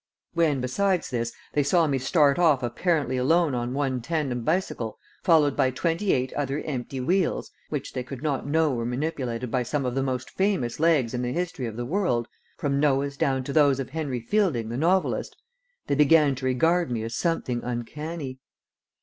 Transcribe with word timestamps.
When, 0.33 0.61
besides 0.61 1.11
this, 1.11 1.31
they 1.53 1.61
saw 1.61 1.85
me 1.85 1.99
start 1.99 2.39
off 2.39 2.63
apparently 2.63 3.17
alone 3.17 3.53
on 3.53 3.75
one 3.75 4.01
tandem 4.01 4.41
bicycle, 4.43 4.97
followed 5.21 5.55
by 5.55 5.69
twenty 5.69 6.11
eight 6.11 6.33
other 6.33 6.59
empty 6.65 6.99
wheels, 6.99 7.51
which 7.69 7.93
they 7.93 8.01
could 8.01 8.23
not 8.23 8.47
know 8.47 8.73
were 8.73 8.83
manipulated 8.83 9.51
by 9.51 9.61
some 9.61 9.85
of 9.85 9.93
the 9.93 10.01
most 10.01 10.31
famous 10.31 10.79
legs 10.79 11.13
in 11.13 11.21
the 11.21 11.33
history 11.33 11.67
of 11.67 11.75
the 11.77 11.85
world, 11.85 12.27
from 12.57 12.79
Noah's 12.79 13.15
down 13.15 13.43
to 13.43 13.53
those 13.53 13.79
of 13.79 13.91
Henry 13.91 14.19
Fielding 14.21 14.69
the 14.69 14.75
novelist, 14.77 15.35
they 15.85 15.93
began 15.93 16.33
to 16.33 16.45
regard 16.47 16.89
me 16.89 17.03
as 17.03 17.13
something 17.13 17.61
uncanny. 17.63 18.39